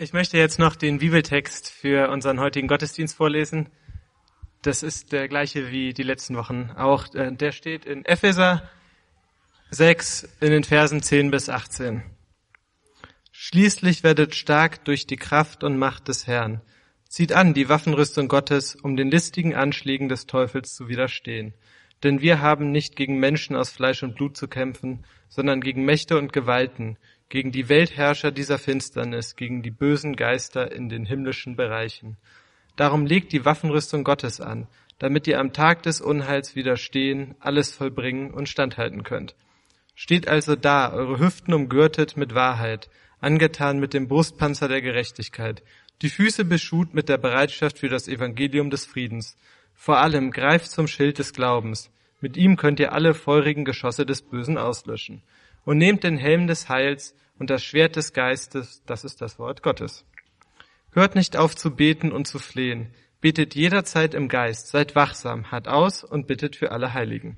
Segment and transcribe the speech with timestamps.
[0.00, 3.68] Ich möchte jetzt noch den Bibeltext für unseren heutigen Gottesdienst vorlesen.
[4.62, 6.70] Das ist der gleiche wie die letzten Wochen.
[6.76, 8.62] Auch äh, der steht in Epheser
[9.70, 12.04] 6 in den Versen 10 bis 18.
[13.32, 16.60] Schließlich werdet stark durch die Kraft und Macht des Herrn.
[17.08, 21.54] Zieht an die Waffenrüstung Gottes, um den listigen Anschlägen des Teufels zu widerstehen.
[22.04, 26.16] Denn wir haben nicht gegen Menschen aus Fleisch und Blut zu kämpfen, sondern gegen Mächte
[26.16, 26.98] und Gewalten,
[27.28, 32.16] gegen die Weltherrscher dieser Finsternis, gegen die bösen Geister in den himmlischen Bereichen.
[32.76, 34.66] Darum legt die Waffenrüstung Gottes an,
[34.98, 39.34] damit ihr am Tag des Unheils widerstehen, alles vollbringen und standhalten könnt.
[39.94, 42.88] Steht also da, eure Hüften umgürtet mit Wahrheit,
[43.20, 45.62] angetan mit dem Brustpanzer der Gerechtigkeit,
[46.02, 49.36] die Füße beschut mit der Bereitschaft für das Evangelium des Friedens.
[49.74, 51.90] Vor allem greift zum Schild des Glaubens.
[52.20, 55.22] Mit ihm könnt ihr alle feurigen Geschosse des Bösen auslöschen
[55.64, 59.62] und nehmt den Helm des Heils und das Schwert des Geistes, das ist das Wort
[59.62, 60.04] Gottes.
[60.92, 65.68] Hört nicht auf zu beten und zu flehen, betet jederzeit im Geist, seid wachsam, hart
[65.68, 67.36] aus und bittet für alle Heiligen.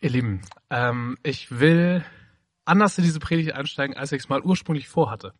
[0.00, 2.04] Ihr Lieben, ähm, ich will
[2.64, 5.32] anders in diese Predigt einsteigen, als ich es mal ursprünglich vorhatte.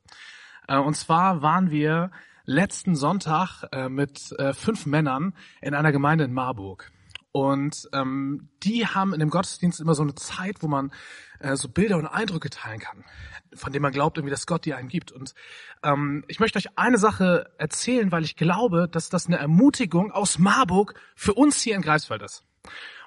[0.66, 2.10] Äh, und zwar waren wir
[2.44, 6.90] letzten Sonntag äh, mit äh, fünf Männern in einer Gemeinde in Marburg.
[7.36, 10.90] Und ähm, die haben in dem Gottesdienst immer so eine Zeit, wo man
[11.38, 13.04] äh, so Bilder und Eindrücke teilen kann,
[13.52, 15.12] von denen man glaubt, irgendwie, dass Gott die einem gibt.
[15.12, 15.34] Und
[15.82, 20.38] ähm, ich möchte euch eine Sache erzählen, weil ich glaube, dass das eine Ermutigung aus
[20.38, 22.42] Marburg für uns hier in Greifswald ist.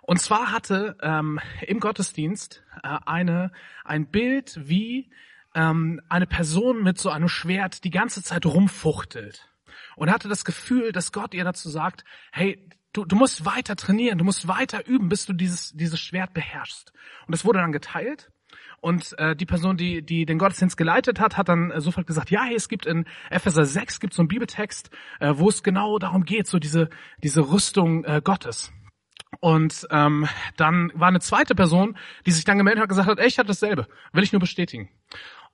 [0.04, 3.52] Und zwar hatte ähm, im Gottesdienst äh, eine
[3.84, 5.10] ein Bild, wie
[5.56, 9.50] ähm, eine Person mit so einem Schwert die ganze Zeit rumfuchtelt
[9.96, 14.18] und hatte das Gefühl, dass Gott ihr dazu sagt, hey, Du, du musst weiter trainieren,
[14.18, 16.92] du musst weiter üben, bis du dieses, dieses Schwert beherrschst.
[17.28, 18.32] Und das wurde dann geteilt.
[18.82, 22.32] Und äh, die Person, die, die den Gottesdienst geleitet hat, hat dann äh, sofort gesagt,
[22.32, 26.00] ja, hey, es gibt in Epheser 6 gibt so einen Bibeltext, äh, wo es genau
[26.00, 26.90] darum geht, so diese,
[27.22, 28.72] diese Rüstung äh, Gottes.
[29.42, 30.28] Und ähm,
[30.58, 33.38] dann war eine zweite Person, die sich dann gemeldet hat und gesagt hat, ey, ich
[33.38, 34.90] hatte dasselbe, will ich nur bestätigen.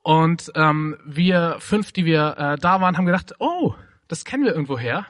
[0.01, 3.73] Und ähm, wir fünf, die wir äh, da waren, haben gedacht, oh,
[4.07, 5.05] das kennen wir irgendwo her.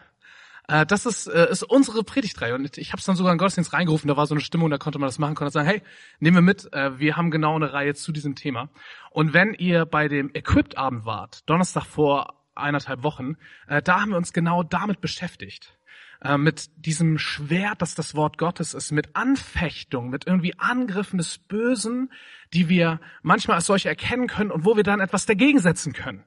[0.68, 2.56] Äh, das ist, äh, ist unsere Predigtreihe.
[2.56, 4.78] Und ich habe es dann sogar in Gottesdienst reingerufen, da war so eine Stimmung, da
[4.78, 5.82] konnte man das machen, konnte sagen, hey,
[6.20, 8.70] nehmen wir mit, äh, wir haben genau eine Reihe zu diesem Thema.
[9.12, 13.36] Und wenn ihr bei dem Equipped-Abend wart, Donnerstag vor eineinhalb Wochen,
[13.68, 15.78] äh, da haben wir uns genau damit beschäftigt
[16.22, 21.38] äh, mit diesem Schwert, das das Wort Gottes ist, mit Anfechtung, mit irgendwie Angriffen des
[21.38, 22.12] Bösen,
[22.54, 26.24] die wir manchmal als solche erkennen können und wo wir dann etwas dagegen setzen können.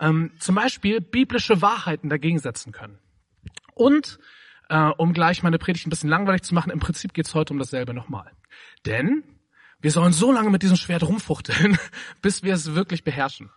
[0.00, 2.98] Ähm, zum Beispiel biblische Wahrheiten dagegen setzen können.
[3.76, 4.18] Und
[4.70, 7.58] äh, um gleich meine Predigt ein bisschen langweilig zu machen, im Prinzip geht's heute um
[7.58, 8.32] dasselbe nochmal.
[8.86, 9.22] Denn
[9.80, 11.78] wir sollen so lange mit diesem Schwert rumfuchteln,
[12.22, 13.50] bis wir es wirklich beherrschen.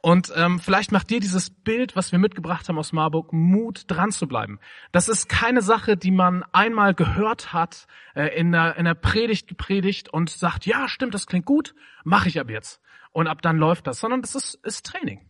[0.00, 4.12] Und ähm, vielleicht macht dir dieses Bild, was wir mitgebracht haben aus Marburg, Mut, dran
[4.12, 4.60] zu bleiben.
[4.92, 9.48] Das ist keine Sache, die man einmal gehört hat, äh, in, einer, in einer Predigt
[9.48, 12.80] gepredigt und sagt, ja, stimmt, das klingt gut, mache ich ab jetzt.
[13.10, 15.28] Und ab dann läuft das, sondern das ist, ist Training.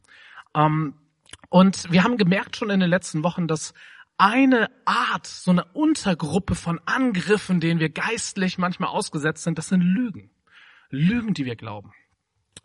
[0.54, 0.94] Ähm,
[1.48, 3.72] und wir haben gemerkt schon in den letzten Wochen, dass
[4.18, 9.82] eine Art, so eine Untergruppe von Angriffen, denen wir geistlich manchmal ausgesetzt sind, das sind
[9.82, 10.30] Lügen.
[10.90, 11.92] Lügen, die wir glauben.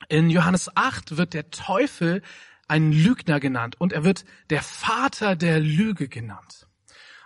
[0.10, 2.22] In Johannes 8 wird der Teufel
[2.68, 6.68] ein Lügner genannt und er wird der Vater der Lüge genannt.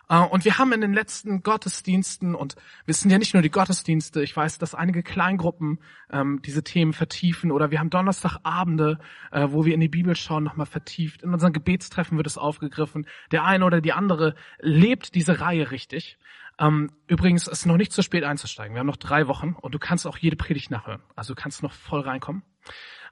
[0.09, 2.55] Äh, und wir haben in den letzten Gottesdiensten, und
[2.85, 5.79] wir sind ja nicht nur die Gottesdienste, ich weiß, dass einige Kleingruppen
[6.09, 8.99] ähm, diese Themen vertiefen, oder wir haben Donnerstagabende,
[9.31, 11.23] äh, wo wir in die Bibel schauen, nochmal vertieft.
[11.23, 13.07] In unseren Gebetstreffen wird es aufgegriffen.
[13.31, 16.17] Der eine oder die andere lebt diese Reihe richtig.
[16.57, 18.75] Ähm, übrigens, ist noch nicht zu spät einzusteigen.
[18.75, 21.01] Wir haben noch drei Wochen und du kannst auch jede Predigt nachhören.
[21.15, 22.43] Also du kannst noch voll reinkommen.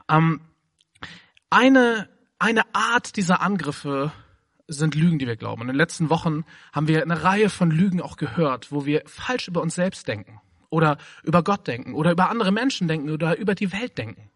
[0.09, 0.41] Ähm,
[1.49, 2.09] eine,
[2.39, 4.11] eine Art dieser Angriffe
[4.68, 5.62] sind Lügen, die wir glauben.
[5.62, 9.03] Und in den letzten Wochen haben wir eine Reihe von Lügen auch gehört, wo wir
[9.06, 13.38] falsch über uns selbst denken oder über Gott denken oder über andere Menschen denken oder
[13.38, 14.31] über die Welt denken,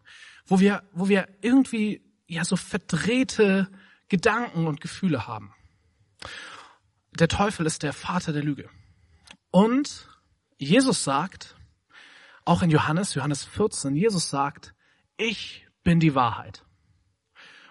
[0.46, 3.68] wo wir, wo wir irgendwie ja so verdrehte
[4.08, 5.54] Gedanken und Gefühle haben.
[7.18, 8.68] Der Teufel ist der Vater der Lüge.
[9.50, 10.08] Und
[10.58, 11.56] Jesus sagt,
[12.44, 14.74] auch in Johannes, Johannes 14, Jesus sagt,
[15.16, 16.64] ich bin die Wahrheit.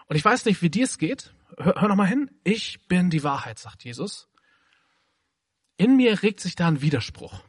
[0.07, 2.30] Und ich weiß nicht, wie dir es geht, hör, hör noch mal hin.
[2.44, 4.30] Ich bin die Wahrheit, sagt Jesus.
[5.77, 7.42] In mir regt sich da ein Widerspruch.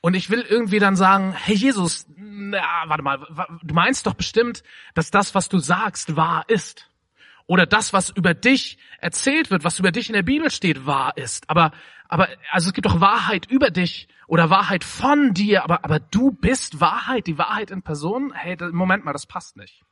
[0.00, 3.18] Und ich will irgendwie dann sagen, hey Jesus, na, warte mal,
[3.62, 4.62] du meinst doch bestimmt,
[4.94, 6.88] dass das, was du sagst, wahr ist.
[7.46, 11.16] Oder das, was über dich erzählt wird, was über dich in der Bibel steht, wahr
[11.16, 11.48] ist.
[11.50, 11.72] Aber,
[12.06, 16.30] aber, also es gibt doch Wahrheit über dich oder Wahrheit von dir, aber, aber du
[16.30, 18.32] bist Wahrheit, die Wahrheit in Person.
[18.34, 19.82] Hey, Moment mal, das passt nicht.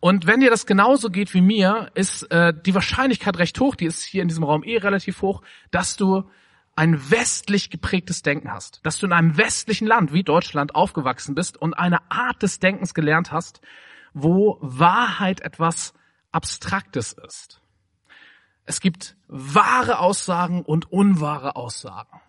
[0.00, 3.86] Und wenn dir das genauso geht wie mir, ist äh, die Wahrscheinlichkeit recht hoch, die
[3.86, 6.28] ist hier in diesem Raum eh relativ hoch, dass du
[6.76, 11.56] ein westlich geprägtes Denken hast, dass du in einem westlichen Land wie Deutschland aufgewachsen bist
[11.56, 13.62] und eine Art des Denkens gelernt hast,
[14.12, 15.94] wo Wahrheit etwas
[16.32, 17.62] Abstraktes ist.
[18.66, 22.20] Es gibt wahre Aussagen und unwahre Aussagen.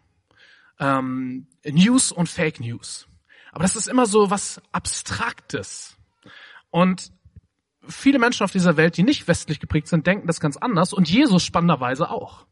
[0.80, 3.08] Ähm, News und Fake News.
[3.52, 5.98] Aber das ist immer so was Abstraktes.
[6.70, 7.12] Und
[7.88, 11.10] viele Menschen auf dieser Welt, die nicht westlich geprägt sind, denken das ganz anders und
[11.10, 12.46] Jesus spannenderweise auch.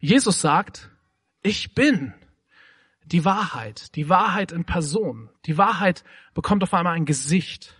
[0.00, 0.90] Jesus sagt,
[1.42, 2.14] ich bin
[3.04, 5.30] die Wahrheit, die Wahrheit in Person.
[5.46, 6.04] Die Wahrheit
[6.34, 7.74] bekommt auf einmal ein Gesicht.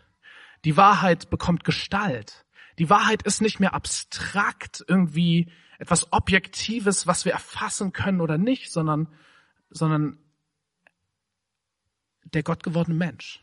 [0.64, 2.44] Die Wahrheit bekommt Gestalt.
[2.78, 8.70] Die Wahrheit ist nicht mehr abstrakt irgendwie etwas Objektives, was wir erfassen können oder nicht,
[8.70, 9.08] sondern,
[9.70, 10.18] sondern
[12.24, 13.42] der gottgewordene Mensch.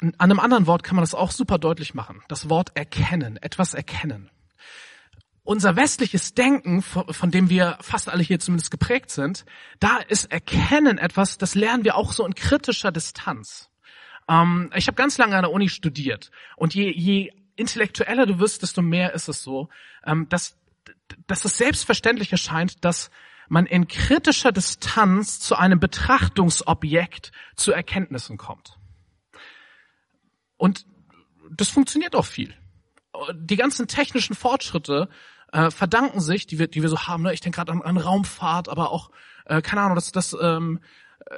[0.00, 2.22] An einem anderen Wort kann man das auch super deutlich machen.
[2.28, 4.30] Das Wort erkennen, etwas erkennen
[5.44, 9.44] unser westliches Denken, von dem wir fast alle hier zumindest geprägt sind,
[9.78, 13.70] da ist Erkennen etwas, das lernen wir auch so in kritischer Distanz.
[14.26, 18.62] Ähm, ich habe ganz lange an der Uni studiert und je, je intellektueller du wirst,
[18.62, 19.68] desto mehr ist es so,
[20.04, 20.56] ähm, dass,
[21.26, 23.10] dass es selbstverständlich erscheint, dass
[23.48, 28.78] man in kritischer Distanz zu einem Betrachtungsobjekt zu Erkenntnissen kommt.
[30.64, 30.86] Und
[31.50, 32.54] das funktioniert auch viel.
[33.34, 35.10] Die ganzen technischen Fortschritte
[35.52, 37.24] äh, verdanken sich, die wir, die wir so haben.
[37.24, 37.34] Ne?
[37.34, 39.10] Ich denke gerade an, an Raumfahrt, aber auch,
[39.44, 40.80] äh, keine Ahnung, das, das ähm,
[41.26, 41.34] äh,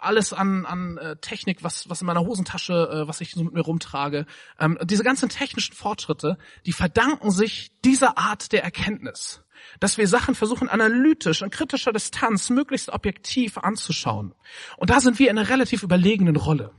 [0.00, 3.52] alles an, an äh, Technik, was, was in meiner Hosentasche, äh, was ich so mit
[3.52, 4.24] mir rumtrage.
[4.58, 9.42] Ähm, diese ganzen technischen Fortschritte, die verdanken sich dieser Art der Erkenntnis.
[9.78, 14.34] Dass wir Sachen versuchen, analytisch und kritischer Distanz möglichst objektiv anzuschauen.
[14.78, 16.72] Und da sind wir in einer relativ überlegenen Rolle.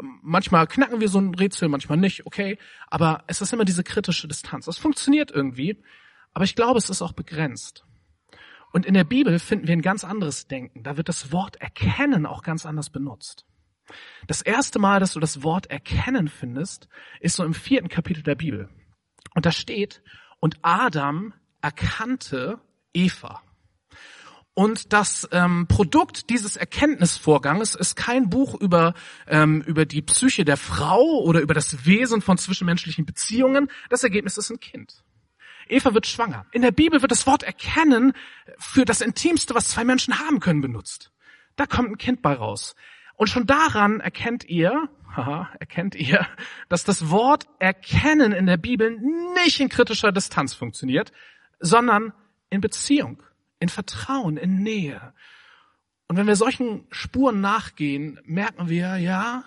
[0.00, 2.58] Manchmal knacken wir so ein Rätsel, manchmal nicht, okay.
[2.88, 4.66] Aber es ist immer diese kritische Distanz.
[4.66, 5.82] Das funktioniert irgendwie.
[6.32, 7.84] Aber ich glaube, es ist auch begrenzt.
[8.72, 10.82] Und in der Bibel finden wir ein ganz anderes Denken.
[10.82, 13.46] Da wird das Wort erkennen auch ganz anders benutzt.
[14.26, 16.88] Das erste Mal, dass du das Wort erkennen findest,
[17.20, 18.68] ist so im vierten Kapitel der Bibel.
[19.34, 20.02] Und da steht,
[20.40, 22.60] und Adam erkannte
[22.92, 23.42] Eva.
[24.54, 28.94] Und das ähm, Produkt dieses Erkenntnisvorganges ist kein Buch über,
[29.26, 33.68] ähm, über die Psyche der Frau oder über das Wesen von zwischenmenschlichen Beziehungen.
[33.90, 35.02] Das Ergebnis ist ein Kind.
[35.68, 36.46] Eva wird schwanger.
[36.52, 38.12] In der Bibel wird das Wort erkennen
[38.58, 41.10] für das Intimste, was zwei Menschen haben können, benutzt.
[41.56, 42.76] Da kommt ein Kind bei raus.
[43.16, 46.26] Und schon daran erkennt ihr, haha, erkennt ihr,
[46.68, 48.98] dass das Wort erkennen in der Bibel
[49.34, 51.12] nicht in kritischer Distanz funktioniert,
[51.58, 52.12] sondern
[52.50, 53.22] in Beziehung,
[53.64, 55.14] in Vertrauen, in Nähe.
[56.06, 59.44] Und wenn wir solchen Spuren nachgehen, merken wir, ja,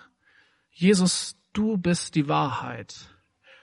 [0.71, 3.15] Jesus, du bist die Wahrheit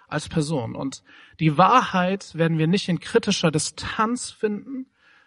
[0.06, 0.76] als Person.
[0.76, 1.02] Und
[1.40, 4.86] die Wahrheit werden wir nicht in kritischer Distanz finden,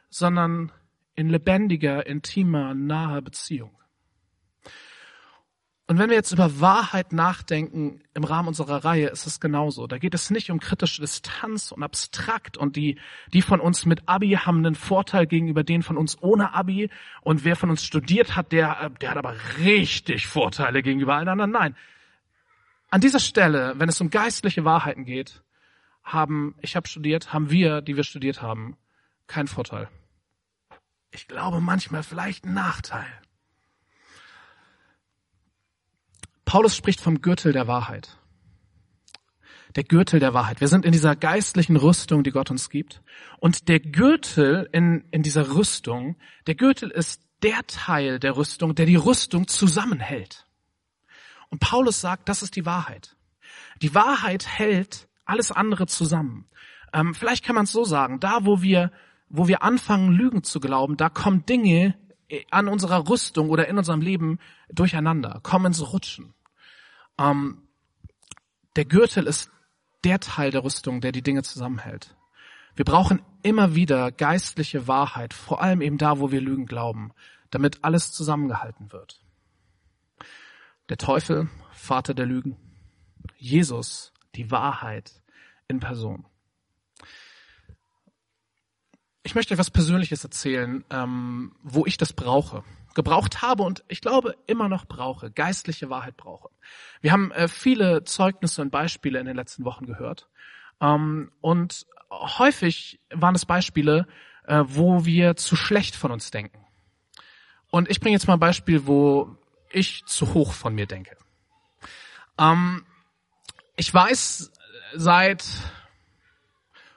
[0.09, 0.71] sondern
[1.15, 3.77] in lebendiger, intimer, naher Beziehung.
[5.89, 9.88] Und wenn wir jetzt über Wahrheit nachdenken im Rahmen unserer Reihe, ist es genauso.
[9.88, 13.00] Da geht es nicht um kritische Distanz und abstrakt und die,
[13.31, 16.89] die von uns mit Abi haben einen Vorteil gegenüber denen von uns ohne Abi
[17.22, 21.51] und wer von uns studiert hat, der, der hat aber richtig Vorteile gegenüber allen anderen.
[21.51, 21.75] Nein,
[22.89, 25.41] an dieser Stelle, wenn es um geistliche Wahrheiten geht,
[26.03, 28.77] haben, ich habe studiert, haben wir, die wir studiert haben,
[29.27, 29.89] keinen Vorteil.
[31.12, 33.08] Ich glaube manchmal vielleicht einen Nachteil.
[36.48, 38.18] Paulus spricht vom Gürtel der Wahrheit.
[39.75, 40.62] Der Gürtel der Wahrheit.
[40.62, 43.01] Wir sind in dieser geistlichen Rüstung, die Gott uns gibt.
[43.39, 46.16] Und der Gürtel in, in dieser Rüstung,
[46.48, 50.46] der Gürtel ist der Teil der Rüstung, der die Rüstung zusammenhält.
[51.50, 53.18] Und Paulus sagt, das ist die Wahrheit.
[53.82, 56.48] Die Wahrheit hält alles andere zusammen.
[56.94, 58.94] Ähm, vielleicht kann man es so sagen, da wo wir,
[59.27, 61.96] wo wir anfangen, Lügen zu glauben, da kommen Dinge
[62.51, 64.39] an unserer Rüstung oder in unserem Leben
[64.70, 66.34] durcheinander, kommen ins Rutschen.
[67.17, 67.67] Ähm,
[68.75, 69.51] der Gürtel ist
[70.03, 72.15] der Teil der Rüstung, der die Dinge zusammenhält.
[72.75, 77.12] Wir brauchen immer wieder geistliche Wahrheit, vor allem eben da, wo wir Lügen glauben,
[77.50, 79.19] damit alles zusammengehalten wird.
[80.89, 82.55] Der Teufel, Vater der Lügen.
[83.36, 85.24] Jesus, die Wahrheit
[85.67, 86.25] in Person.
[89.24, 92.63] Ich möchte etwas Persönliches erzählen, ähm, wo ich das brauche,
[92.98, 96.50] gebraucht habe und ich glaube immer noch brauche, geistliche Wahrheit brauche.
[97.00, 100.27] Wir haben äh, viele Zeugnisse und Beispiele in den letzten Wochen gehört
[100.82, 104.08] ähm, und häufig waren es Beispiele,
[104.46, 106.66] äh, wo wir zu schlecht von uns denken.
[107.70, 109.38] Und ich bringe jetzt mal ein Beispiel, wo
[109.70, 111.16] ich zu hoch von mir denke.
[112.39, 112.84] Ähm,
[113.75, 114.51] ich weiß
[114.96, 115.46] seit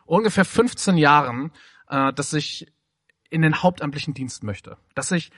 [0.07, 1.53] ungefähr 15 Jahren,
[1.89, 2.73] äh, dass ich
[3.29, 5.31] in den hauptamtlichen Dienst möchte, dass ich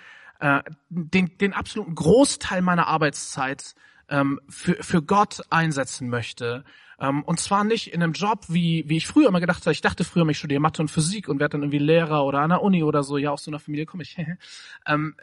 [0.42, 3.76] äh, den, den absoluten Großteil meiner Arbeitszeit
[4.08, 6.64] ähm, für, für Gott einsetzen möchte.
[6.98, 9.70] Ähm, und zwar nicht in einem Job, wie, wie ich früher immer gedacht habe.
[9.70, 12.50] Ich dachte früher, ich studiere Mathe und Physik und werde dann irgendwie Lehrer oder an
[12.50, 13.18] der Uni oder so.
[13.18, 14.16] Ja, aus so einer Familie komme ich.
[14.86, 15.14] ähm,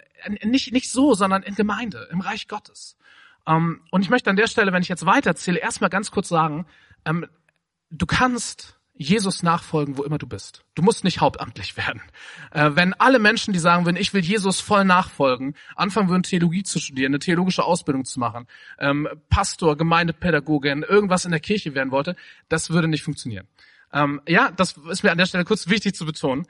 [0.42, 2.98] nicht, nicht so, sondern in Gemeinde, im Reich Gottes.
[3.46, 6.66] Ähm, und ich möchte an der Stelle, wenn ich jetzt weiterzähle, erstmal ganz kurz sagen,
[7.04, 7.26] ähm,
[7.90, 10.66] du kannst Jesus nachfolgen, wo immer du bist.
[10.76, 12.02] Du musst nicht hauptamtlich werden.
[12.52, 16.64] Äh, wenn alle Menschen, die sagen würden, ich will Jesus voll nachfolgen, anfangen würden, Theologie
[16.64, 18.46] zu studieren, eine theologische Ausbildung zu machen,
[18.78, 22.18] ähm, Pastor, Gemeindepädagogin, irgendwas in der Kirche werden wollte,
[22.50, 23.48] das würde nicht funktionieren.
[23.94, 26.46] Ähm, ja, das ist mir an der Stelle kurz wichtig zu betonen.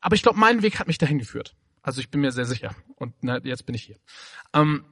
[0.00, 1.56] Aber ich glaube, mein Weg hat mich dahin geführt.
[1.82, 2.76] Also ich bin mir sehr sicher.
[2.94, 3.96] Und na, jetzt bin ich hier.
[4.54, 4.84] Ähm,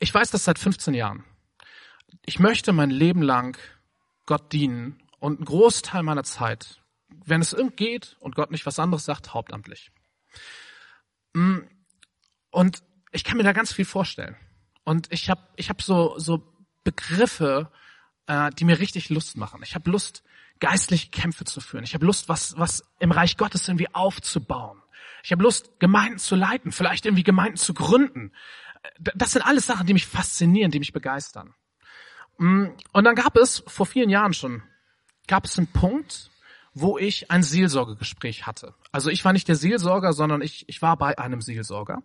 [0.00, 1.24] ich weiß das seit 15 Jahren.
[2.26, 3.56] Ich möchte mein Leben lang
[4.26, 6.82] Gott dienen und einen Großteil meiner Zeit,
[7.24, 9.90] wenn es irgend geht und Gott nicht was anderes sagt, hauptamtlich.
[11.34, 11.60] Mm,
[12.50, 12.82] und
[13.12, 14.36] ich kann mir da ganz viel vorstellen.
[14.84, 16.42] Und ich habe ich hab so, so
[16.84, 17.70] Begriffe,
[18.26, 19.60] äh, die mir richtig Lust machen.
[19.62, 20.22] Ich habe Lust,
[20.60, 21.84] geistliche Kämpfe zu führen.
[21.84, 24.82] Ich habe Lust, was, was im Reich Gottes irgendwie aufzubauen.
[25.22, 28.32] Ich habe Lust, Gemeinden zu leiten, vielleicht irgendwie Gemeinden zu gründen.
[29.00, 31.54] Das sind alles Sachen, die mich faszinieren, die mich begeistern.
[32.38, 34.62] Mm, und dann gab es vor vielen Jahren schon
[35.26, 36.30] gab es einen Punkt,
[36.74, 38.74] wo ich ein Seelsorgegespräch hatte.
[38.92, 42.02] Also ich war nicht der Seelsorger, sondern ich, ich war bei einem Seelsorger.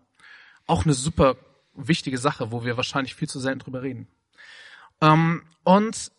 [0.68, 1.36] Auch eine super
[1.74, 4.08] wichtige Sache, wo wir wahrscheinlich viel zu selten drüber reden.
[5.02, 6.12] Ähm, und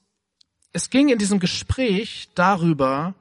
[0.72, 3.14] es ging in diesem Gespräch darüber,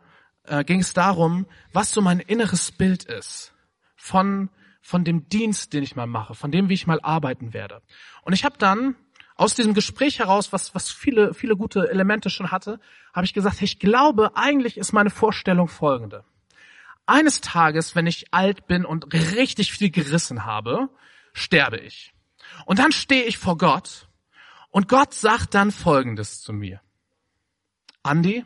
[0.44, 3.54] äh, ging es darum, was so mein inneres Bild ist
[3.96, 4.50] von
[4.82, 7.82] von dem Dienst, den ich mal mache, von dem, wie ich mal arbeiten werde.
[8.24, 8.96] Und ich habe dann
[9.36, 12.80] aus diesem Gespräch heraus, was, was viele, viele gute Elemente schon hatte,
[13.14, 16.24] habe ich gesagt, ich glaube, eigentlich ist meine Vorstellung folgende.
[17.06, 20.90] Eines Tages, wenn ich alt bin und richtig viel gerissen habe,
[21.34, 22.14] sterbe ich.
[22.66, 24.08] Und dann stehe ich vor Gott
[24.70, 26.82] und Gott sagt dann Folgendes zu mir.
[28.04, 28.46] Andi,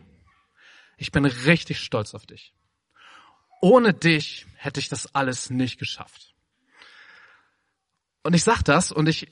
[0.97, 2.53] ich bin richtig stolz auf dich.
[3.61, 6.33] Ohne dich hätte ich das alles nicht geschafft.
[8.23, 9.27] Und ich sag das und ich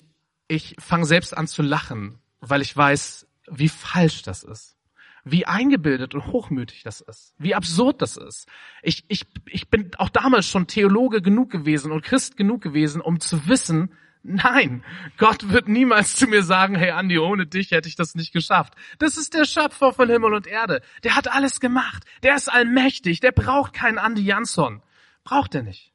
[0.48, 4.78] ich fange selbst an zu lachen, weil ich weiß, wie falsch das ist.
[5.26, 7.34] Wie eingebildet und hochmütig das ist.
[7.38, 8.48] Wie absurd das ist.
[8.82, 13.22] Ich, ich, ich bin auch damals schon Theologe genug gewesen und Christ genug gewesen, um
[13.22, 14.84] zu wissen, nein,
[15.18, 18.74] Gott wird niemals zu mir sagen, hey Andi, ohne dich hätte ich das nicht geschafft.
[19.00, 20.82] Das ist der Schöpfer von Himmel und Erde.
[21.04, 22.04] Der hat alles gemacht.
[22.24, 23.22] Der ist allmächtig.
[23.22, 24.82] Der braucht keinen Andi Jansson.
[25.24, 25.94] Braucht er nicht.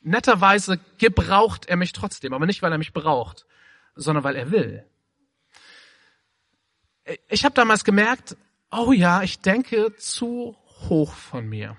[0.00, 3.46] Netterweise gebraucht er mich trotzdem, aber nicht, weil er mich braucht,
[3.94, 4.84] sondern weil er will.
[7.28, 8.36] Ich habe damals gemerkt,
[8.70, 10.56] oh ja, ich denke zu
[10.88, 11.76] hoch von mir.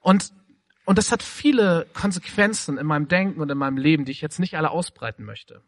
[0.00, 0.32] Und,
[0.84, 4.40] und das hat viele Konsequenzen in meinem Denken und in meinem Leben, die ich jetzt
[4.40, 5.62] nicht alle ausbreiten möchte.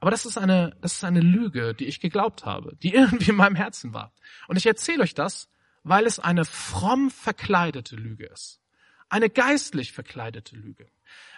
[0.00, 3.36] Aber das ist eine, das ist eine Lüge, die ich geglaubt habe, die irgendwie in
[3.36, 4.12] meinem Herzen war.
[4.48, 5.48] Und ich erzähle euch das,
[5.82, 8.60] weil es eine fromm verkleidete Lüge ist.
[9.08, 10.88] Eine geistlich verkleidete Lüge.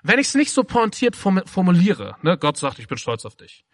[0.03, 3.65] Wenn ich es nicht so pointiert formuliere, ne, Gott sagt, ich bin stolz auf dich,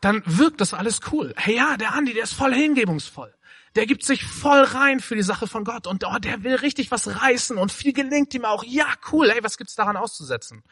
[0.00, 1.34] dann wirkt das alles cool.
[1.36, 3.34] Hey ja, der Andi, der ist voll hingebungsvoll.
[3.76, 6.90] Der gibt sich voll rein für die Sache von Gott und oh, der will richtig
[6.90, 8.64] was reißen und viel gelingt ihm auch.
[8.64, 9.30] Ja, cool.
[9.30, 10.64] Hey, was gibt's daran auszusetzen?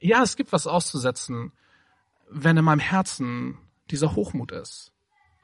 [0.00, 1.52] Ja, es gibt was auszusetzen,
[2.28, 3.56] wenn in meinem Herzen
[3.90, 4.92] dieser Hochmut ist.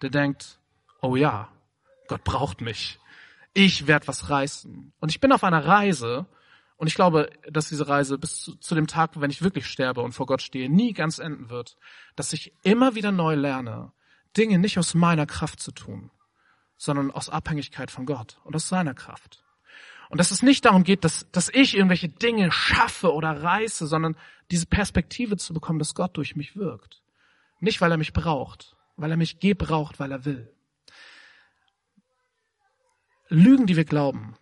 [0.02, 0.59] Der denkt,
[1.00, 1.49] oh ja,
[2.09, 2.99] Gott braucht mich.
[3.54, 4.93] Ich werde was reißen.
[5.00, 6.26] Und ich bin auf einer Reise,
[6.76, 10.00] und ich glaube, dass diese Reise bis zu, zu, dem Tag, wenn ich wirklich sterbe
[10.00, 11.76] und vor Gott stehe, nie ganz enden wird,
[12.16, 13.93] dass ich immer wieder neu lerne,
[14.37, 16.11] Dinge nicht aus meiner Kraft zu tun,
[16.76, 19.45] sondern aus Abhängigkeit von Gott und aus seiner Kraft.
[20.11, 24.16] Und dass es nicht darum geht, dass, dass ich irgendwelche Dinge schaffe oder reiße, sondern
[24.50, 27.02] diese Perspektive zu bekommen, dass Gott durch mich wirkt.
[27.61, 30.52] Nicht, weil er mich braucht, weil er mich gebraucht, weil er will.
[33.28, 34.37] Lügen, die wir glauben,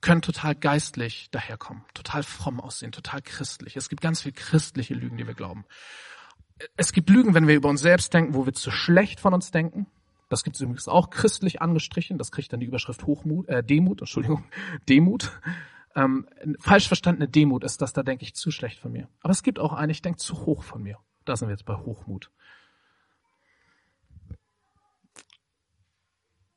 [0.00, 3.76] können total geistlich daherkommen, total fromm aussehen, total christlich.
[3.76, 5.64] Es gibt ganz viel christliche Lügen, die wir glauben.
[6.76, 9.50] Es gibt Lügen, wenn wir über uns selbst denken, wo wir zu schlecht von uns
[9.50, 9.86] denken.
[10.28, 12.16] Das gibt es übrigens auch christlich angestrichen.
[12.16, 14.44] Das kriegt dann die Überschrift Hochmut, äh, Demut, Entschuldigung,
[14.88, 15.32] Demut.
[15.96, 16.28] Ähm,
[16.60, 19.08] falsch verstandene Demut ist das, da denke ich zu schlecht von mir.
[19.22, 20.98] Aber es gibt auch eine, ich denke zu hoch von mir.
[21.24, 22.30] Da sind wir jetzt bei Hochmut.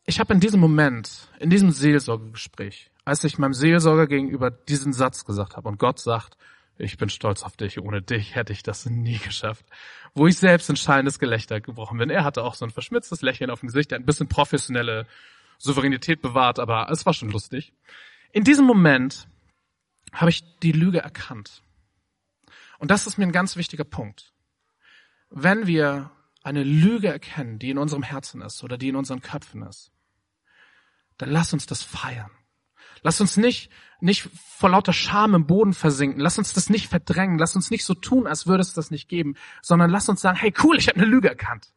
[0.06, 5.24] Ich habe in diesem Moment, in diesem Seelsorgegespräch, als ich meinem Seelsorger gegenüber diesen Satz
[5.24, 6.38] gesagt habe und Gott sagt,
[6.78, 9.66] ich bin stolz auf dich, ohne dich hätte ich das nie geschafft.
[10.14, 12.10] Wo ich selbst in schallendes Gelächter gebrochen bin.
[12.10, 15.08] Er hatte auch so ein verschmitztes Lächeln auf dem Gesicht, der ein bisschen professionelle
[15.58, 17.74] Souveränität bewahrt, aber es war schon lustig.
[18.32, 19.28] In diesem Moment
[20.12, 21.62] habe ich die Lüge erkannt.
[22.80, 24.34] Und das ist mir ein ganz wichtiger Punkt.
[25.30, 26.12] Wenn wir
[26.44, 29.93] eine Lüge erkennen, die in unserem Herzen ist oder die in unseren Köpfen ist,
[31.24, 32.32] dann lass uns das feiern.
[33.02, 36.20] Lass uns nicht, nicht vor lauter Scham im Boden versinken.
[36.20, 37.38] Lass uns das nicht verdrängen.
[37.40, 40.38] Lass uns nicht so tun, als würde es das nicht geben, sondern lass uns sagen,
[40.38, 41.68] hey cool, ich habe eine Lüge erkannt.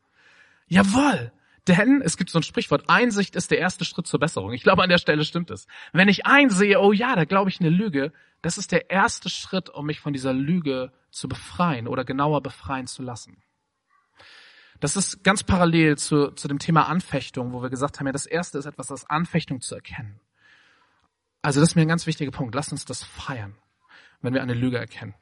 [0.67, 1.33] Jawoll.
[1.69, 4.53] Denn es gibt so ein Sprichwort, Einsicht ist der erste Schritt zur Besserung.
[4.53, 5.67] Ich glaube, an der Stelle stimmt es.
[5.93, 8.12] Wenn ich einsehe, oh ja, da glaube ich eine Lüge,
[8.43, 12.87] das ist der erste Schritt, um mich von dieser Lüge zu befreien oder genauer befreien
[12.87, 13.43] zu lassen.
[14.80, 18.26] Das ist ganz parallel zu, zu dem Thema Anfechtung, wo wir gesagt haben, ja, das
[18.26, 20.21] erste ist etwas, das Anfechtung zu erkennen.
[21.42, 22.54] Also das ist mir ein ganz wichtiger Punkt.
[22.54, 23.56] Lasst uns das feiern,
[24.21, 25.14] wenn wir eine Lüge erkennen.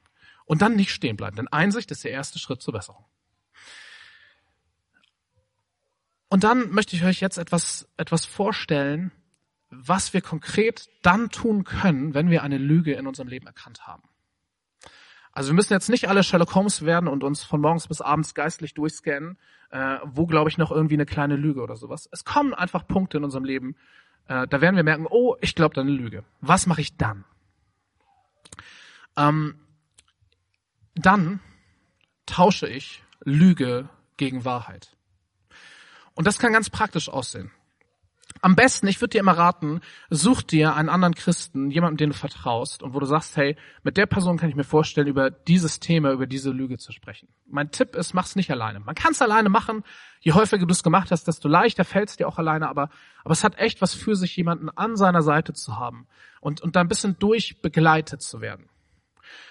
[0.45, 3.05] Und dann nicht stehen bleiben, denn Einsicht ist der erste Schritt zur Besserung.
[6.27, 9.11] Und dann möchte ich euch jetzt etwas, etwas vorstellen,
[9.69, 14.03] was wir konkret dann tun können, wenn wir eine Lüge in unserem Leben erkannt haben.
[15.35, 18.33] Also wir müssen jetzt nicht alle Sherlock Holmes werden und uns von morgens bis abends
[18.33, 19.37] geistlich durchscannen,
[19.69, 22.07] äh, wo glaube ich noch irgendwie eine kleine Lüge oder sowas.
[22.11, 23.75] Es kommen einfach Punkte in unserem Leben,
[24.27, 26.23] äh, da werden wir merken, oh, ich glaube da eine Lüge.
[26.39, 27.25] Was mache ich dann?
[29.17, 29.59] Ähm,
[30.95, 31.41] dann
[32.25, 34.95] tausche ich Lüge gegen Wahrheit.
[36.13, 37.51] Und das kann ganz praktisch aussehen.
[38.41, 42.15] Am besten, ich würde dir immer raten, such dir einen anderen Christen, jemanden, den du
[42.15, 45.79] vertraust und wo du sagst, hey, mit der Person kann ich mir vorstellen, über dieses
[45.79, 47.29] Thema, über diese Lüge zu sprechen.
[47.47, 48.81] Mein Tipp ist, mach's nicht alleine.
[48.81, 49.83] Man kann es alleine machen.
[50.19, 52.67] Je häufiger du es gemacht hast, desto leichter fällt es dir auch alleine.
[52.67, 52.89] Aber,
[53.23, 56.07] aber es hat echt was für sich, jemanden an seiner Seite zu haben
[56.41, 58.69] und, und da ein bisschen durchbegleitet zu werden.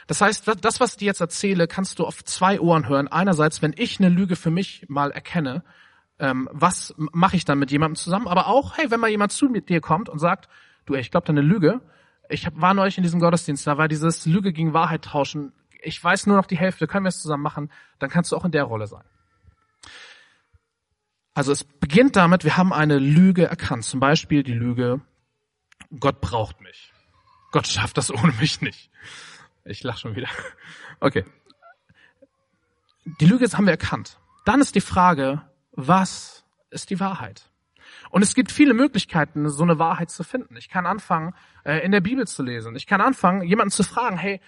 [0.07, 3.09] Das heißt, das, was ich dir jetzt erzähle, kannst du auf zwei Ohren hören.
[3.09, 5.65] Einerseits, wenn ich eine Lüge für mich mal erkenne,
[6.19, 9.49] ähm, was mache ich dann mit jemandem zusammen, aber auch, hey, wenn mal jemand zu
[9.49, 10.49] dir kommt und sagt,
[10.87, 11.81] du, ich glaube, deine Lüge,
[12.29, 16.03] ich hab, war neulich in diesem Gottesdienst, da war dieses Lüge gegen Wahrheit tauschen, ich
[16.03, 18.53] weiß nur noch die Hälfte, können wir es zusammen machen, dann kannst du auch in
[18.53, 19.05] der Rolle sein.
[21.35, 25.01] Also es beginnt damit, wir haben eine Lüge erkannt, zum Beispiel die Lüge,
[25.99, 26.93] Gott braucht mich.
[27.51, 28.91] Gott schafft das ohne mich nicht.
[29.65, 30.29] Ich lach schon wieder.
[31.01, 31.25] Okay.
[33.21, 34.19] Die Lüge haben wir erkannt.
[34.45, 35.43] Dann ist die Frage,
[35.77, 37.51] was ist die Wahrheit?
[38.11, 40.57] Und es gibt viele Möglichkeiten, so eine Wahrheit zu finden.
[40.57, 41.35] Ich kann anfangen,
[41.65, 42.77] äh, in der Bibel zu lesen.
[42.77, 44.41] Ich kann anfangen, jemanden zu fragen, hey,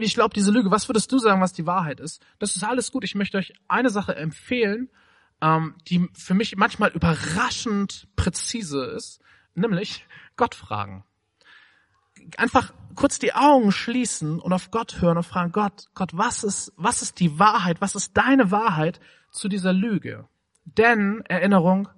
[0.00, 2.24] ich glaube diese Lüge, was würdest du sagen, was die Wahrheit ist?
[2.38, 3.04] Das ist alles gut.
[3.04, 4.90] Ich möchte euch eine Sache empfehlen,
[5.40, 9.20] ähm, die für mich manchmal überraschend präzise ist,
[9.54, 11.04] nämlich Gott fragen.
[12.36, 16.72] Einfach kurz die Augen schließen und auf Gott hören und fragen, Gott, Gott, was ist,
[16.76, 17.80] was ist die Wahrheit?
[17.80, 20.28] Was ist deine Wahrheit zu dieser Lüge?
[20.64, 21.88] Denn, Erinnerung,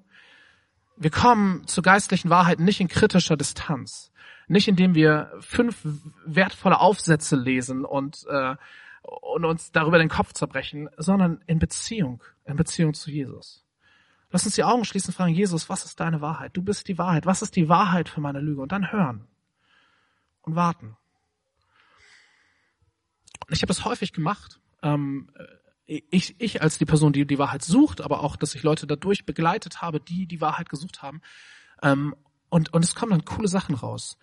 [0.96, 4.12] wir kommen zu geistlichen Wahrheiten nicht in kritischer Distanz,
[4.48, 5.82] nicht indem wir fünf
[6.24, 8.56] wertvolle Aufsätze lesen und, äh,
[9.02, 13.64] und uns darüber den Kopf zerbrechen, sondern in Beziehung, in Beziehung zu Jesus.
[14.30, 16.56] Lass uns die Augen schließen und fragen, Jesus, was ist deine Wahrheit?
[16.56, 17.26] Du bist die Wahrheit.
[17.26, 18.60] Was ist die Wahrheit für meine Lüge?
[18.60, 19.26] Und dann hören
[20.42, 20.96] und warten.
[23.46, 24.60] Und ich habe das häufig gemacht.
[24.82, 25.30] Ähm,
[25.86, 29.24] ich, ich als die Person, die die Wahrheit sucht, aber auch, dass ich Leute dadurch
[29.24, 31.20] begleitet habe, die die Wahrheit gesucht haben.
[31.82, 32.14] Ähm,
[32.48, 34.18] und, und es kommen dann coole Sachen raus.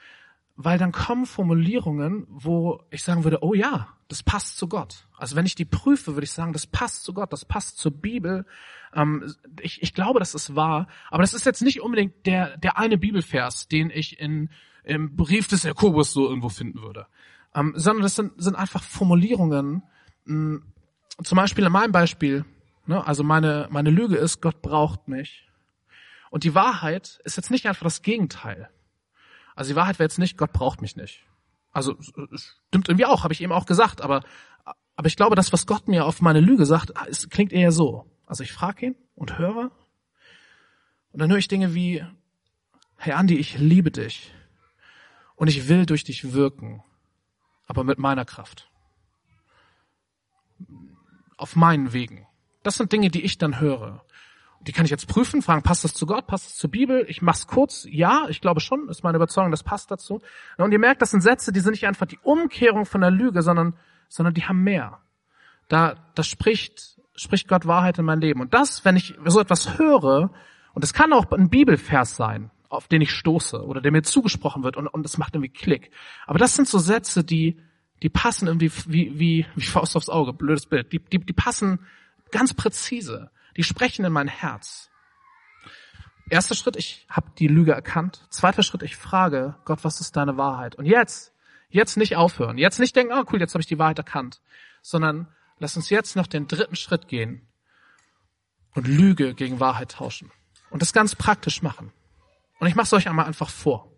[0.56, 5.08] Weil dann kommen Formulierungen, wo ich sagen würde, oh ja, das passt zu Gott.
[5.18, 7.92] Also wenn ich die prüfe, würde ich sagen, das passt zu Gott, das passt zur
[7.92, 8.46] Bibel.
[8.94, 10.88] Ähm, ich, ich glaube, das ist wahr.
[11.10, 14.50] Aber das ist jetzt nicht unbedingt der, der eine Bibelvers, den ich in,
[14.84, 17.08] im Brief des Jakobus so irgendwo finden würde.
[17.56, 19.82] Ähm, sondern das sind, sind einfach Formulierungen,
[20.26, 20.62] mh,
[21.22, 22.46] zum Beispiel in meinem Beispiel,
[22.86, 25.48] ne, also meine, meine Lüge ist, Gott braucht mich.
[26.30, 28.70] Und die Wahrheit ist jetzt nicht einfach das Gegenteil.
[29.56, 31.24] Also die Wahrheit wäre jetzt nicht, Gott braucht mich nicht.
[31.72, 34.24] Also stimmt irgendwie auch, habe ich eben auch gesagt, aber,
[34.96, 38.10] aber ich glaube, das, was Gott mir auf meine Lüge sagt, es klingt eher so.
[38.26, 39.72] Also ich frage ihn und höre
[41.12, 42.04] und dann höre ich Dinge wie,
[42.98, 44.34] hey Andi, ich liebe dich
[45.36, 46.84] und ich will durch dich wirken,
[47.68, 48.72] aber mit meiner Kraft
[51.44, 52.26] auf meinen Wegen.
[52.64, 54.06] Das sind Dinge, die ich dann höre.
[54.62, 57.06] Die kann ich jetzt prüfen, fragen, passt das zu Gott, passt das zur Bibel?
[57.10, 60.22] Ich mach's kurz, ja, ich glaube schon, ist meine Überzeugung, das passt dazu.
[60.58, 63.42] Und ihr merkt, das sind Sätze, die sind nicht einfach die Umkehrung von der Lüge,
[63.42, 63.76] sondern,
[64.08, 65.00] sondern die haben mehr.
[65.68, 68.40] Da, das spricht, spricht Gott Wahrheit in mein Leben.
[68.40, 70.32] Und das, wenn ich so etwas höre,
[70.74, 74.64] und es kann auch ein Bibelvers sein, auf den ich stoße oder der mir zugesprochen
[74.64, 75.92] wird und, und es macht irgendwie Klick.
[76.26, 77.60] Aber das sind so Sätze, die,
[78.02, 80.92] die passen irgendwie wie, wie, wie Faust aufs Auge, blödes Bild.
[80.92, 81.80] Die, die, die passen
[82.32, 83.32] ganz präzise.
[83.56, 84.90] Die sprechen in mein Herz.
[86.30, 88.26] Erster Schritt, ich habe die Lüge erkannt.
[88.30, 90.76] Zweiter Schritt, ich frage Gott, was ist deine Wahrheit?
[90.76, 91.34] Und jetzt,
[91.70, 92.58] jetzt nicht aufhören.
[92.58, 94.42] Jetzt nicht denken, oh cool, jetzt habe ich die Wahrheit erkannt.
[94.82, 95.28] Sondern
[95.60, 97.48] lass uns jetzt noch den dritten Schritt gehen
[98.74, 100.32] und Lüge gegen Wahrheit tauschen.
[100.70, 101.92] Und das ganz praktisch machen.
[102.60, 103.93] Und ich mache es euch einmal einfach vor.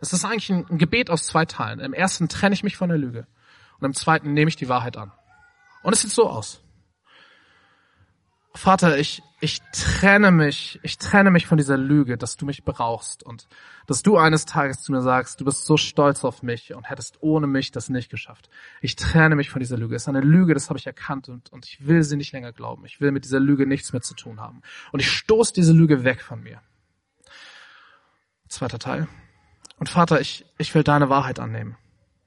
[0.00, 1.80] Es ist eigentlich ein, Gebet aus zwei Teilen.
[1.80, 3.26] Im ersten trenne ich mich von der Lüge
[3.78, 5.12] und im zweiten nehme ich die Wahrheit an.
[5.82, 6.62] Und es sieht so aus.
[8.52, 13.22] Vater, ich, ich trenne mich, ich trenne mich von dieser Lüge, dass du mich brauchst
[13.22, 13.46] und
[13.86, 17.18] dass du eines Tages zu mir sagst, du bist so stolz auf mich und hättest
[17.20, 18.50] ohne mich das nicht geschafft.
[18.80, 19.94] Ich trenne mich von dieser Lüge.
[19.94, 22.52] Es ist eine Lüge, das habe ich erkannt und, und ich will sie nicht länger
[22.52, 22.84] glauben.
[22.86, 24.62] Ich will mit dieser Lüge nichts mehr zu tun haben.
[24.90, 26.60] Und ich stoße diese Lüge weg von mir.
[28.48, 29.06] Zweiter Teil.
[29.80, 31.76] Und Vater, ich, ich will deine Wahrheit annehmen.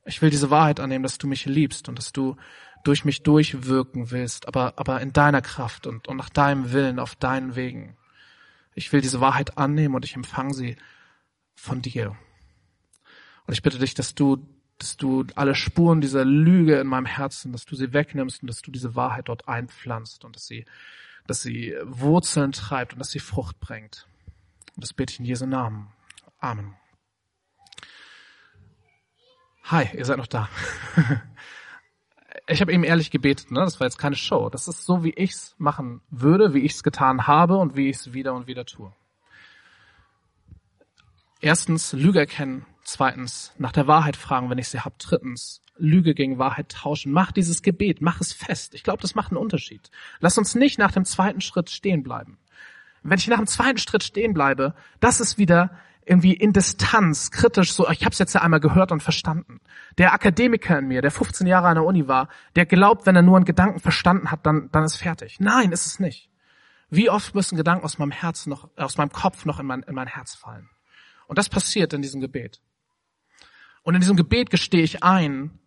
[0.06, 2.36] Ich will diese Wahrheit annehmen, dass du mich liebst und dass du
[2.84, 7.16] durch mich durchwirken willst, aber, aber in deiner Kraft und, und nach deinem Willen, auf
[7.16, 7.96] deinen Wegen.
[8.74, 10.76] Ich will diese Wahrheit annehmen und ich empfange sie
[11.56, 12.18] von dir.
[13.46, 14.46] Und ich bitte dich, dass du,
[14.80, 18.64] dass du alle Spuren dieser Lüge in meinem Herzen, dass du sie wegnimmst und dass
[18.64, 20.66] du diese Wahrheit dort einpflanzt und dass sie,
[21.28, 24.08] dass sie Wurzeln treibt und dass sie Frucht bringt.
[24.76, 25.90] Und das bete ich in Jesu Namen.
[26.40, 26.74] Amen.
[29.64, 30.50] Hi, ihr seid noch da.
[32.48, 33.62] ich habe eben ehrlich gebetet, ne?
[33.62, 34.50] Das war jetzt keine Show.
[34.50, 38.34] Das ist so, wie ich's machen würde, wie ich's getan habe und wie ich's wieder
[38.34, 38.92] und wieder tue.
[41.40, 42.66] Erstens, Lüge erkennen.
[42.84, 45.00] Zweitens, nach der Wahrheit fragen, wenn ich sie hab.
[45.00, 47.14] Drittens, Lüge gegen Wahrheit tauschen.
[47.14, 48.76] Mach dieses Gebet, mach es fest.
[48.76, 49.90] Ich glaube, das macht einen Unterschied.
[50.20, 52.38] Lass uns nicht nach dem zweiten Schritt stehen bleiben.
[53.02, 55.72] Wenn ich nach dem zweiten Schritt stehen bleibe, das ist wieder
[56.06, 59.60] irgendwie in Distanz, kritisch, so, ich habe es jetzt ja einmal gehört und verstanden.
[59.98, 63.22] Der Akademiker in mir, der 15 Jahre an der Uni war, der glaubt, wenn er
[63.22, 65.40] nur einen Gedanken verstanden hat, dann, dann ist fertig.
[65.40, 66.30] Nein, ist es nicht.
[66.90, 69.96] Wie oft müssen Gedanken aus meinem Herz noch, aus meinem Kopf noch in mein, in
[69.96, 70.70] mein Herz fallen?
[71.28, 72.62] Und das passiert in diesem Gebet.
[73.82, 75.60] Und in diesem Gebet gestehe ich ein,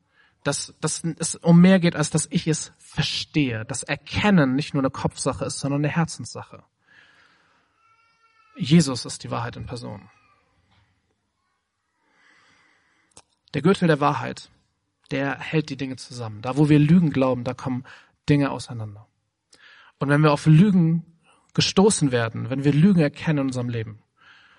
[0.44, 3.64] dass, dass es um mehr geht, als dass ich es verstehe.
[3.64, 6.62] Das Erkennen nicht nur eine Kopfsache ist, sondern eine Herzenssache.
[8.57, 10.09] Jesus ist die Wahrheit in Person.
[13.57, 14.51] Der Gürtel der Wahrheit,
[15.11, 16.42] der hält die Dinge zusammen.
[16.42, 17.85] Da, wo wir Lügen glauben, da kommen
[18.29, 19.07] Dinge auseinander.
[19.99, 21.07] Und wenn wir auf Lügen
[21.55, 24.03] gestoßen werden, wenn wir Lügen erkennen in unserem Leben,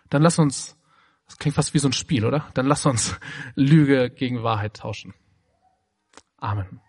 [0.10, 0.80] dann lass uns,
[1.28, 2.50] das klingt fast wie so ein Spiel, oder?
[2.56, 3.20] Dann lass uns
[3.54, 5.14] Lüge gegen Wahrheit tauschen.
[6.38, 6.82] Amen.